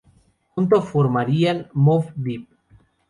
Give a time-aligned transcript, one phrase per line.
[0.55, 2.47] Junto formarían Mobb Deep.